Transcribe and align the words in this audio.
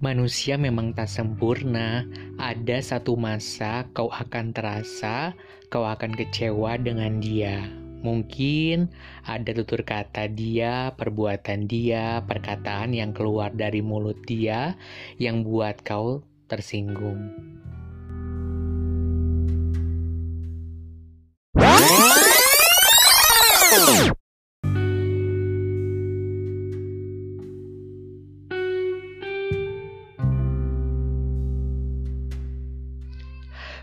Manusia 0.00 0.56
memang 0.56 0.96
tak 0.96 1.12
sempurna. 1.12 2.08
Ada 2.40 2.80
satu 2.80 3.20
masa 3.20 3.84
kau 3.92 4.08
akan 4.08 4.56
terasa, 4.56 5.36
kau 5.68 5.84
akan 5.84 6.16
kecewa 6.16 6.80
dengan 6.80 7.20
dia. 7.20 7.68
Mungkin 8.00 8.88
ada 9.28 9.52
tutur 9.52 9.84
kata 9.84 10.32
dia, 10.32 10.96
perbuatan 10.96 11.68
dia, 11.68 12.24
perkataan 12.24 12.96
yang 12.96 13.12
keluar 13.12 13.52
dari 13.52 13.84
mulut 13.84 14.16
dia 14.24 14.72
yang 15.20 15.44
buat 15.44 15.84
kau 15.84 16.24
tersinggung. 16.48 17.59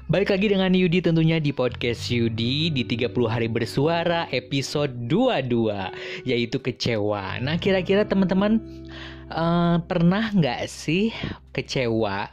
Balik 0.08 0.32
lagi 0.32 0.48
dengan 0.48 0.72
Yudi 0.72 1.04
tentunya 1.04 1.36
di 1.36 1.52
podcast 1.52 2.08
Yudi 2.08 2.72
di 2.72 2.88
30 2.88 3.12
hari 3.28 3.52
bersuara 3.52 4.24
episode 4.32 4.96
22 5.12 6.24
yaitu 6.24 6.64
kecewa. 6.64 7.36
Nah 7.44 7.60
kira-kira 7.60 8.08
teman-teman 8.08 8.56
uh, 9.28 9.84
pernah 9.84 10.32
nggak 10.32 10.64
sih 10.72 11.12
kecewa? 11.52 12.32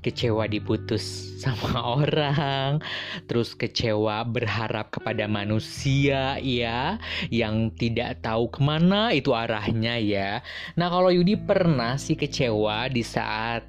Kecewa 0.00 0.48
diputus 0.48 1.04
sama 1.44 2.00
orang, 2.00 2.80
terus 3.28 3.52
kecewa 3.52 4.24
berharap 4.24 4.88
kepada 4.96 5.28
manusia 5.28 6.40
ya 6.40 6.96
yang 7.28 7.76
tidak 7.76 8.24
tahu 8.24 8.48
ke 8.48 8.64
mana 8.64 9.12
itu 9.12 9.36
arahnya 9.36 10.00
ya. 10.00 10.40
Nah 10.80 10.88
kalau 10.88 11.12
Yudi 11.12 11.36
pernah 11.36 12.00
sih 12.00 12.16
kecewa 12.16 12.88
di 12.88 13.04
saat 13.04 13.68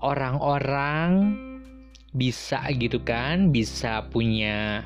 orang-orang 0.00 1.49
bisa 2.10 2.58
gitu 2.74 2.98
kan 3.02 3.54
bisa 3.54 4.06
punya 4.10 4.84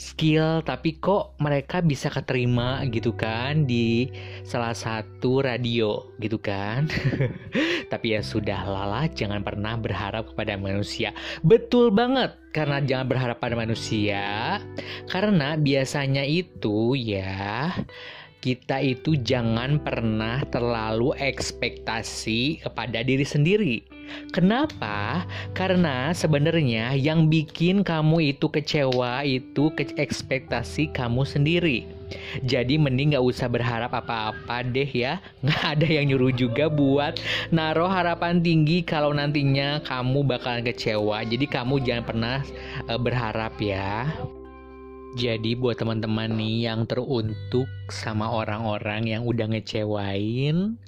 skill 0.00 0.64
tapi 0.64 0.96
kok 0.96 1.36
mereka 1.36 1.84
bisa 1.84 2.08
keterima 2.08 2.80
gitu 2.88 3.12
kan 3.12 3.68
di 3.68 4.08
salah 4.48 4.72
satu 4.72 5.44
radio 5.44 6.08
gitu 6.24 6.40
kan. 6.40 6.88
Tapi 7.92 8.16
ya 8.16 8.24
sudah 8.24 8.64
lala 8.64 9.12
jangan 9.12 9.44
pernah 9.44 9.76
berharap 9.76 10.32
kepada 10.32 10.56
manusia. 10.56 11.12
Betul 11.44 11.92
banget 11.92 12.32
karena 12.56 12.80
jangan 12.80 13.06
berharap 13.12 13.36
pada 13.44 13.52
manusia. 13.52 14.56
Karena 15.12 15.60
biasanya 15.60 16.24
itu 16.24 16.96
ya 16.96 17.68
kita 18.40 18.80
itu 18.80 19.20
jangan 19.20 19.76
pernah 19.80 20.40
terlalu 20.48 21.12
ekspektasi 21.20 22.64
kepada 22.64 23.04
diri 23.04 23.24
sendiri. 23.24 23.76
Kenapa? 24.34 25.22
Karena 25.54 26.10
sebenarnya 26.10 26.98
yang 26.98 27.30
bikin 27.30 27.86
kamu 27.86 28.34
itu 28.34 28.50
kecewa 28.50 29.22
itu 29.22 29.70
ke 29.76 29.94
ekspektasi 29.94 30.90
kamu 30.90 31.22
sendiri. 31.22 31.86
Jadi 32.42 32.74
mending 32.74 33.14
gak 33.14 33.22
usah 33.22 33.46
berharap 33.46 33.94
apa-apa 33.94 34.66
deh 34.66 34.90
ya 34.90 35.22
Gak 35.46 35.78
ada 35.78 35.86
yang 35.86 36.10
nyuruh 36.10 36.34
juga 36.34 36.66
buat 36.66 37.22
naruh 37.54 37.86
harapan 37.86 38.42
tinggi 38.42 38.82
kalau 38.82 39.14
nantinya 39.14 39.78
kamu 39.86 40.26
bakalan 40.26 40.66
kecewa 40.66 41.22
Jadi 41.22 41.46
kamu 41.46 41.78
jangan 41.86 42.04
pernah 42.10 42.36
uh, 42.90 42.98
berharap 42.98 43.54
ya 43.62 44.10
jadi 45.18 45.58
buat 45.58 45.80
teman-teman 45.80 46.30
nih 46.38 46.70
yang 46.70 46.86
teruntuk 46.86 47.66
sama 47.90 48.30
orang-orang 48.30 49.10
yang 49.10 49.22
udah 49.26 49.50
ngecewain 49.50 50.78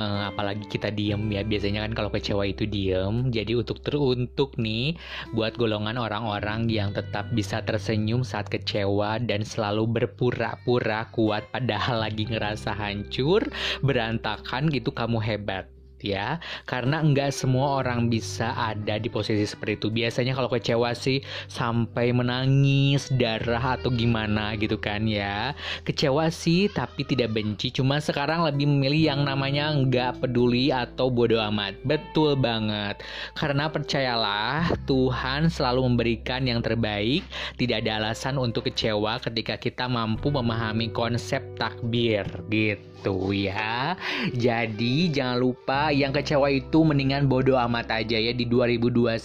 uh, 0.00 0.30
apalagi 0.30 0.64
kita 0.68 0.92
diem 0.92 1.20
ya 1.32 1.42
biasanya 1.42 1.84
kan 1.88 1.92
kalau 1.96 2.10
kecewa 2.12 2.44
itu 2.48 2.64
diem. 2.68 3.28
Jadi 3.32 3.52
untuk 3.56 3.80
teruntuk 3.82 4.56
nih 4.60 4.96
buat 5.36 5.56
golongan 5.56 6.00
orang-orang 6.00 6.68
yang 6.70 6.92
tetap 6.92 7.28
bisa 7.32 7.60
tersenyum 7.64 8.22
saat 8.22 8.48
kecewa 8.48 9.20
dan 9.24 9.42
selalu 9.42 9.88
berpura-pura 9.88 11.08
kuat 11.12 11.48
padahal 11.50 12.04
lagi 12.04 12.28
ngerasa 12.28 12.72
hancur 12.72 13.44
berantakan 13.84 14.68
gitu 14.72 14.92
kamu 14.92 15.20
hebat 15.20 15.75
ya 16.00 16.38
karena 16.68 17.00
enggak 17.00 17.32
semua 17.32 17.80
orang 17.84 18.08
bisa 18.12 18.52
ada 18.56 19.00
di 19.00 19.08
posisi 19.08 19.44
seperti 19.46 19.78
itu. 19.80 19.88
Biasanya 19.92 20.32
kalau 20.36 20.50
kecewa 20.50 20.92
sih 20.92 21.22
sampai 21.48 22.12
menangis 22.12 23.08
darah 23.14 23.78
atau 23.78 23.92
gimana 23.92 24.56
gitu 24.60 24.76
kan 24.76 25.08
ya. 25.08 25.56
Kecewa 25.86 26.28
sih 26.28 26.68
tapi 26.72 27.06
tidak 27.06 27.32
benci. 27.36 27.72
Cuma 27.72 28.02
sekarang 28.02 28.44
lebih 28.44 28.68
memilih 28.68 29.16
yang 29.16 29.20
namanya 29.24 29.72
enggak 29.72 30.18
peduli 30.20 30.74
atau 30.74 31.08
bodoh 31.08 31.40
amat. 31.52 31.78
Betul 31.86 32.36
banget. 32.36 33.00
Karena 33.38 33.70
percayalah 33.70 34.74
Tuhan 34.84 35.48
selalu 35.48 35.92
memberikan 35.92 36.44
yang 36.44 36.60
terbaik. 36.60 37.22
Tidak 37.56 37.84
ada 37.84 38.02
alasan 38.02 38.36
untuk 38.36 38.68
kecewa 38.68 39.18
ketika 39.22 39.56
kita 39.56 39.86
mampu 39.86 40.28
memahami 40.32 40.90
konsep 40.90 41.42
takbir 41.56 42.26
gitu 42.50 43.32
ya. 43.32 43.94
Jadi 44.34 45.12
jangan 45.12 45.38
lupa 45.38 45.85
yang 45.90 46.14
kecewa 46.14 46.48
itu 46.48 46.86
mendingan 46.86 47.26
bodoh 47.26 47.58
amat 47.68 48.02
aja 48.02 48.16
ya 48.16 48.32
di 48.32 48.46
2021 48.46 49.16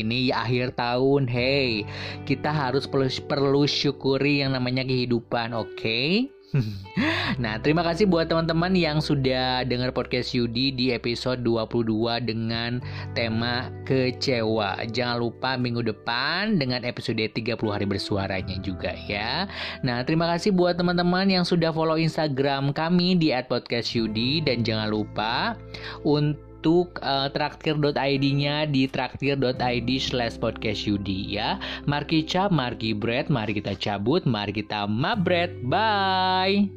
ini 0.00 0.32
ya 0.32 0.42
akhir 0.42 0.74
tahun. 0.74 1.28
Hey, 1.28 1.84
kita 2.24 2.48
harus 2.48 2.88
perlu, 2.88 3.08
perlu 3.28 3.62
syukuri 3.68 4.42
yang 4.42 4.56
namanya 4.56 4.82
kehidupan, 4.82 5.52
oke? 5.52 5.76
Okay? 5.76 6.32
nah, 7.42 7.62
terima 7.62 7.86
kasih 7.86 8.10
buat 8.10 8.26
teman-teman 8.26 8.74
yang 8.74 8.98
sudah 8.98 9.62
dengar 9.62 9.94
podcast 9.94 10.34
Yudi 10.34 10.74
di 10.74 10.90
episode 10.90 11.46
22 11.46 12.26
dengan 12.26 12.82
tema 13.14 13.70
kecewa. 13.86 14.82
Jangan 14.90 15.22
lupa 15.22 15.54
minggu 15.54 15.86
depan 15.86 16.58
dengan 16.58 16.82
episode 16.82 17.22
30 17.22 17.54
hari 17.70 17.86
bersuaranya 17.86 18.58
juga 18.58 18.90
ya. 19.06 19.46
Nah, 19.86 20.02
terima 20.02 20.26
kasih 20.26 20.50
buat 20.50 20.74
teman-teman 20.74 21.30
yang 21.30 21.46
sudah 21.46 21.70
follow 21.70 21.94
Instagram 21.94 22.74
kami 22.74 23.14
di 23.14 23.30
@podcastyudi 23.30 24.42
dan 24.42 24.66
jangan 24.66 24.90
lupa 24.90 25.54
untuk 26.02 26.49
untuk 26.60 27.00
uh, 27.00 27.32
traktir.id-nya 27.32 28.68
di 28.68 28.84
traktir.id 28.84 29.90
slash 29.96 30.36
podcast 30.36 30.84
Yudi 30.84 31.40
ya. 31.40 31.56
Mari 31.88 32.20
kita 32.20 32.52
mari 32.52 32.92
bread, 32.92 33.32
mari 33.32 33.56
kita 33.56 33.72
cabut, 33.80 34.28
mari 34.28 34.52
kita 34.52 34.84
mabret. 34.84 35.56
Bye! 35.64 36.68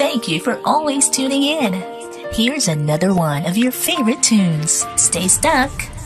Thank 0.00 0.24
you 0.30 0.40
for 0.40 0.56
always 0.64 1.12
tuning 1.12 1.44
in. 1.44 1.76
Here's 2.32 2.72
another 2.72 3.12
one 3.12 3.44
of 3.44 3.60
your 3.60 3.74
favorite 3.74 4.24
tunes. 4.24 4.88
Stay 4.96 5.28
stuck. 5.28 5.97